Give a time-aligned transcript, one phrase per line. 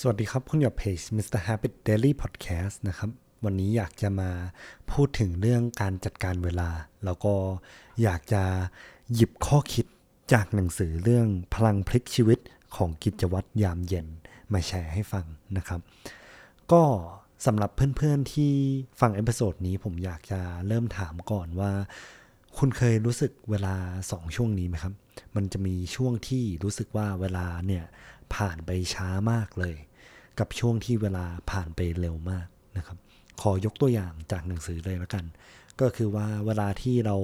[0.00, 1.40] สวัสดีครับคุณอยู่กับเพจ Mr.
[1.46, 3.10] Habit Daily Podcast นะครับ
[3.44, 4.30] วันนี้อยากจะมา
[4.92, 6.70] พูดถึงเรื่องการจัดการเวลา
[7.04, 7.34] แล้วก็
[8.02, 8.42] อยากจะ
[9.14, 9.86] หยิบข้อคิด
[10.32, 12.38] จากหนังสือเรื่องพลังพลิกชีวิต
[12.76, 14.06] ของกิจวัตรยามเย็น
[14.52, 15.26] มาแชร์ให้ฟัง
[15.56, 15.80] นะครับ
[16.72, 16.82] ก็
[17.46, 18.52] สำหรับเพื่อนๆที่
[19.00, 21.72] ฟัง episode นี้ผมอยากจะเริ่มถามก่อนว่า
[22.58, 23.74] คุณเคยรู้สึกเวลา
[24.10, 24.94] สองช่วงนี้ไหมครับ
[25.36, 27.84] มันจะมีช่วงที่รู้สึกว่าเวลาเนี่ย
[28.34, 29.76] ผ่านไปช้ามากเลย
[30.38, 32.98] กับช่วงที่เวลาผ่านไปเร็วมากนะครับ
[33.40, 35.24] ขอยกตัวอย่างจากหนังสือเลยล้วกัน
[35.80, 37.16] ก็คือว่าเวลาที่เรา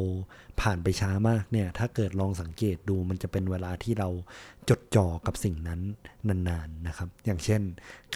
[0.60, 4.08] ผ่านไปช้ามากเนี่ย ถ้าเกิดลองสังเกตดูมันจะเป็นเวลาที่เรา
[4.68, 5.80] จดจ่อกับสิ่งนั้น
[6.28, 7.62] นานๆนะครับ อย่างเช่น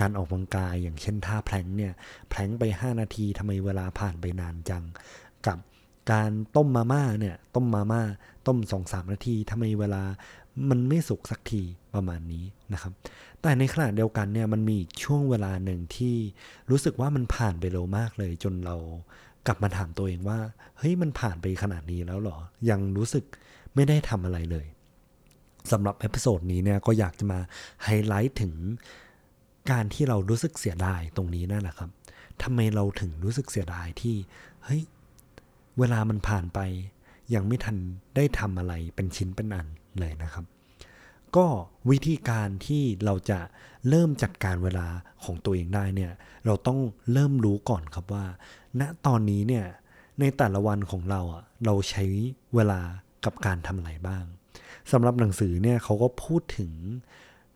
[0.00, 1.92] การออกกำลังกายอย่างเช่นท่าแพลงเนี่ย
[2.30, 4.84] แพลงไป 5 นาทีทำไมเวลาผ่านไปนานจัง
[5.46, 5.58] กับ
[6.12, 8.02] การต้มมาม่าเนี่ยต้มมาม่า
[8.46, 10.02] ต้มสองสามนาทีทำไมเวลา
[10.70, 11.62] มันไม่สุกสักที
[11.94, 12.92] ประมาณนี้นะครับ
[13.42, 16.16] แต่ในขณะเดียวกันเนี่ยมันมีช่วงเวลาหนึ่งที่
[16.70, 18.76] รู้สึกว่ามันผ่านไปเร็วมากเลย จนเรา
[19.46, 20.38] กลับมาถามตัวเองว่า
[20.78, 22.38] เฮ้ยมันผ่านไปขนาดนี้แล้วหรอ
[22.70, 23.24] ยังรู้สึก
[23.74, 24.66] ไม่ได้ทำอะไรเลย
[25.72, 27.40] สำหรับ episode นี้เนี่ยก็อยากจะมา
[27.82, 28.54] ไฮไลท์ถึง
[29.70, 31.90] การที่เรารู้สึกเสียดายตรงนี้นั่นแหละครับ
[32.42, 34.16] ทำไมเราถึงรู้สึกเสียดายที่
[34.64, 34.82] เฮ้ย
[35.78, 36.58] เวลามันผ่านไป
[37.34, 37.76] ยังไม่ทัน
[38.16, 39.66] ได้ทำอะไรเป็นชิ้นเป็นอัน
[39.98, 40.44] เลยนะครับ
[41.36, 41.46] ก็
[41.90, 43.38] วิธีการที่เราจะ
[43.88, 44.86] เริ่มจัดการเวลา
[45.24, 46.12] ของตัวเองได้เนี่ย
[46.46, 46.78] เราต้อง
[47.12, 48.26] เริ่มรู้ก่อนครับว่า
[48.80, 49.66] ณตอนนี้เนี่ย
[50.20, 52.04] ในแต่ละวันของเราอะเราใช้
[52.54, 52.80] เวลา
[53.24, 54.24] กับการทำอะไรบ้าง
[54.92, 56.72] สำหรับหนังสือเนี่ยเขาก็พูดถึง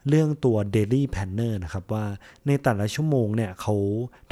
[0.08, 2.06] เรื่องตัว daily planner นะครับว่า
[2.46, 3.74] ในแต่ละชั่วโมงเนี่ยเขา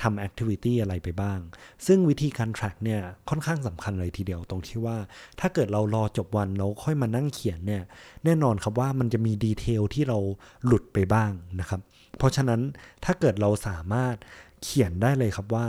[0.02, 1.38] ทำ activity อะไรไปบ้าง
[1.86, 4.96] ซึ่งวิธีการ track เนี่ยค่อนข้างสำคัญเลยทีเดียวตรงที่ว่า
[5.40, 7.82] ถ้าเกิดเรารอจบวันแล้วค่อยมานั่งเขียนเนี่ย
[8.24, 10.18] แน่นอนครับว่ามันจะมีดีเทลที่เรา
[10.66, 11.80] หลุดไปบ้างนะครับ
[12.18, 12.60] เพราะฉะนั้น
[13.04, 14.14] ถ้าเกิดเราสามารถ
[14.62, 15.66] เขียนได้เลยครับว่า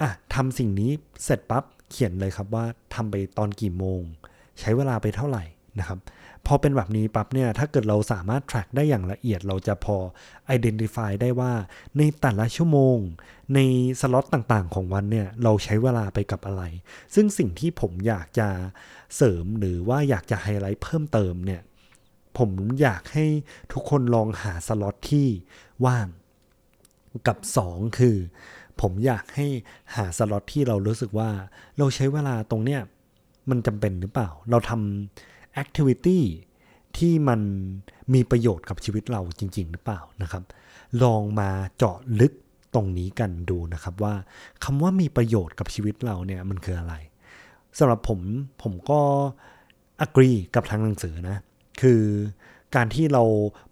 [0.00, 0.90] อะทำสิ่งนี้
[1.24, 4.02] เสร็จปั๊บเขียนเลยครับว่าทำไปตอนกี่โมง
[4.60, 5.44] ใช้เวลาไปเท่าไหร่
[5.80, 5.98] นะครับ
[6.46, 9.96] พอเป็นแบบนี้ปั๊บเนี่ยถ้าเกิดเราสามารถ track ได้อย่างละเอียดเราจะพอ
[10.56, 11.52] identify ได้ว่า
[11.98, 12.98] ในแต่ละชั่วโมง
[13.54, 13.60] ใน
[14.00, 16.62] สล็อตต่างๆ ของวันเนี่ยเราใช้เวลาไปกับอะไร
[17.14, 18.48] ซึ่งสิ่งที่ผมอยากจะ
[19.16, 21.62] เสริมหรือว่าอยากจะไฮไลท์เพิ่มเติมเนี่ย
[22.38, 22.50] ผม
[22.82, 23.26] อยากให้
[23.72, 25.28] ทุกคนลองหาสล็อตที่
[25.86, 26.06] ว่าง
[27.26, 28.16] กับ 2 คือ
[28.80, 29.46] ผมอยากให้
[29.96, 31.30] หาสล็อตที่เรารู้สึกว่า
[31.78, 32.80] เราใช้เวลาตรงเนี้ย
[33.50, 36.20] มันจำเป็นหรือเปล่า เราทำ activity
[36.98, 37.40] ที่มัน
[38.14, 40.42] มีประโยชน์กับชีวิตเราจริง ๆ หรือเปล่านะครับ
[41.02, 42.32] ลองมาเจาะลึก
[42.74, 44.14] ตรงนี้กันดูนะครับว่า
[44.64, 46.94] คำว่ามีประโยชน์กับชีวิตเราเนี่ยมันคืออะไร
[47.78, 48.20] สำหรับผม
[48.62, 49.00] ผมก็
[50.00, 51.36] อกรีกับทางหนังสือนะ
[51.80, 52.02] คือ
[52.74, 53.22] การที่เรา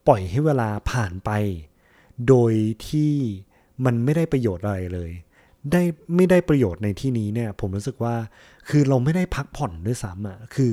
[0.07, 1.31] ปล่อยให้เวลาผ่านไป
[2.29, 2.53] โดย
[2.89, 3.13] ที่
[3.85, 5.11] มันไม่ได้ประโยชน์อะไรเลย
[5.73, 5.83] ได้
[6.17, 8.17] ไม่ได้ประโยชน์ในที่นี้เนี่ย ผมรู้สึกว่า
[8.69, 10.73] คือเราไม่ได้พักผ่อนด้วยซ้ำอะคือ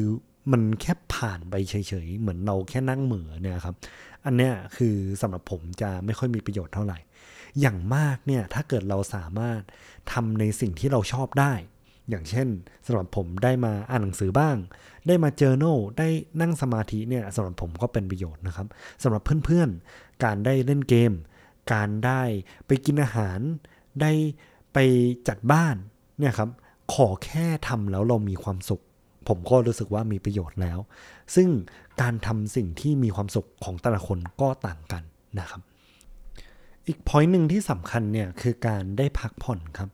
[0.51, 3.75] มันแค่ผ่านไปเฉยๆ เหมือนเราแค่นั่งเหมือเนี่ยครับ
[4.25, 6.99] อันเนี้ยคือสำหรับผมจะไม่ค่อยมีประโยชน์เท่าไหร่
[7.61, 9.61] อย่างมากเนี่ยถ้าเกิดเราสามารถ
[10.11, 11.53] ทำในสิ่งที่เราชอบได้
[12.09, 12.47] อย่างเช่น
[12.85, 14.57] สำหรับผมได้มาอ่านหนังสือบ้าง
[15.07, 16.07] ได้มาเจอโน่ได้
[16.41, 18.67] นั่งสมาธิเนี่ยสำหรับผมก็เป็นประโยชน์นะครับ
[19.03, 21.11] สำหรับเพื่อนๆ การได้เล่นเกม
[21.73, 22.21] การได้
[22.67, 23.39] ไปกินอาหาร
[24.01, 24.11] ได้
[24.73, 24.77] ไป
[25.27, 25.75] จัดบ้าน
[26.17, 26.49] เนี่ยครับ
[26.93, 28.83] ขอแค่ทำแล้วเรามีความสุข
[29.27, 30.79] ผมก็รู้สึกว่ามีประโยชน์แล้ว
[31.35, 31.49] ซึ่ง
[32.01, 35.03] การทำสิ่งที่มีความสุขของแต่ละคนก็ต่างกัน
[35.39, 35.61] นะครับ
[36.87, 39.89] อีก point หนึ่งที่สำคัญเนี่ยคือการได้พักผ่อนครับ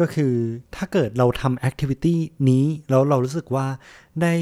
[0.00, 0.32] ก็คือ
[0.76, 3.66] ถ้าเกิดเราทำ activity นี้แล้วเรารู้สึกว่า
[4.22, 4.34] ได้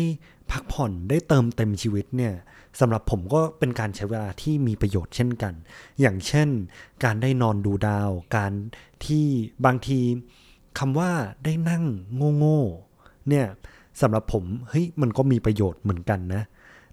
[0.50, 2.34] พักผ่อนได้เติมเต็มชีวิตเนี่ย
[2.80, 5.54] สำหรับผมก็เป็นการใช้เวลาที่มีประโยชน์เช่นกัน
[6.00, 6.48] อย่างเช่น
[7.04, 8.52] การได้นอนดูดาว การ
[9.04, 9.26] ที่
[9.64, 10.00] บางที
[10.78, 11.10] คำว่า
[11.44, 11.84] ได้นั่ง
[12.38, 13.46] โง่ๆเนี่ย
[14.00, 16.42] สำหรับผมเฮ้ยมันก็มีประโยชน์เหมือนกันนะ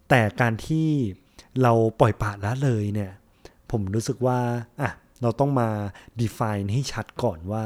[0.10, 0.88] แต่การที่
[1.62, 3.12] เราปล่อยปละละเลยเนี่ย
[3.72, 4.40] ผมรู้สึกว่า
[4.82, 4.92] อะ
[5.22, 5.70] เราต้องมา
[6.22, 7.64] define ให้ชัดก่อนว่า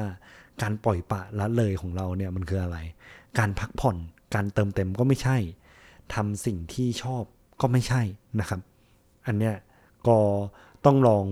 [0.62, 2.78] การปล่อยปละละเลยของเราเนี่ยมันคืออะไร
[3.40, 3.98] การพักผ่อน
[4.36, 5.38] การเติมเต็มก็ไม่ใช่
[6.14, 7.24] ทำสิ่งที่ชอบ
[7.62, 8.02] ก็ไม่ใช่
[8.40, 8.62] นะครับ
[9.28, 9.56] อันเนี้ย
[10.08, 10.18] ก็
[10.86, 11.26] ต้องลอง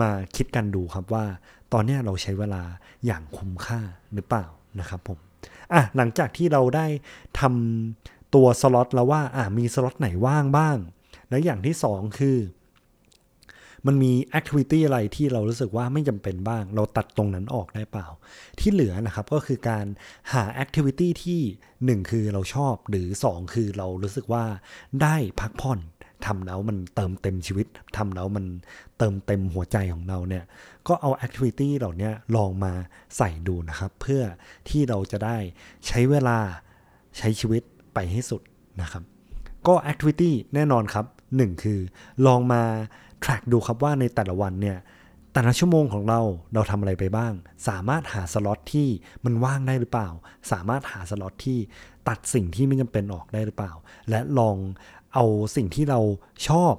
[0.00, 1.24] มาคิดกันดูครับว่า
[1.72, 2.62] ตอนนี้เราใช้เวลา
[3.06, 3.80] อย่างคุ้มค่า
[4.14, 4.46] หรือเปล่า
[4.80, 5.18] นะครับผม
[5.72, 6.86] อะหลังจากที่เราได้
[7.40, 10.76] ทำตัวสล็อตแล้วว่าอะมีสล็อตไหนว่างบ้าง
[11.28, 12.38] แล้วอย่างที่สองคือ
[13.86, 18.08] มันมี activity อะไรที่เรารู้สึกว่าไม่จำเป็นบ้าง เราตัดตรงนั้นออกได้เปล่า
[18.58, 19.86] ที่เหลือนะครับก็คือการ
[20.32, 21.40] หา activity ที่
[22.00, 24.44] 1 คือเราชอบหรือ 2 คือเรารู้สึกว่า
[25.02, 25.78] ได้พักผ่อน
[26.26, 27.66] ทำแล้วมันเติมเต็มชีวิต
[27.96, 28.44] ทำแล้วมัน
[28.98, 30.44] เติมเต็มหัวใจของเราเนี่ย
[30.88, 32.72] ก็เอา activity เหล่านี้ลองมา
[33.16, 34.22] ใส่ดูนะครับ เพื่อ
[34.68, 35.36] ที่เราจะได้
[35.86, 36.38] ใช้เวลา
[37.18, 37.62] ใช้ชีวิต
[37.94, 38.42] ไปให้สุด
[38.80, 39.02] นะครับ
[39.66, 41.06] ก็แอคทิวิตี้แน่นอนครับ
[41.36, 41.80] หนึ่งคือ
[42.26, 42.62] ลองมา
[43.24, 44.78] track ดูครับว่าในแต่ละวันเนี่ย
[45.32, 46.20] แต่ละชั่วโมงของเรา
[46.54, 47.32] เราทำอะไรไปบ้าง
[47.68, 48.88] สามารถหาสล็อตที่
[49.24, 50.08] มันว่างได้หรือเปล่า
[50.52, 51.58] สามารถหาสล็อตที่
[52.08, 53.72] ตัดสิ่งที่ไม่จำเป็นออกได้หรือเปล่า
[54.08, 54.56] และลอง
[55.14, 55.24] เอา
[55.56, 56.00] สิ่งที่เรา
[56.48, 56.74] ชอบ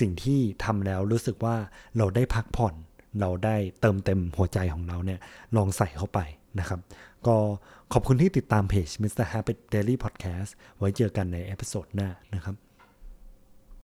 [0.00, 1.56] สิ่งที่ทำแล้วรู้สึกว่า
[1.98, 2.74] เราได้พักผ่อน
[3.20, 5.20] เราได้เติมเต็มหัวใจของเราเนี่ย
[5.56, 6.18] ลองใส่เข้าไป
[6.58, 6.80] นะครับ
[7.26, 7.36] ก็
[7.92, 9.26] ขอบคุณที่ติดตามเพจ Mr.
[9.32, 12.54] Happy Daily Podcast ไว้เจอกันใน episode หน้านะครับ